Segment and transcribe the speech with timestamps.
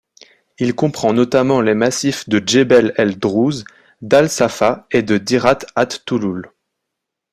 [0.57, 3.65] Il comprend notamment les massifs de Djébel el-Druze,
[4.01, 6.51] d'Al-Safa et de Dirat at Tulul.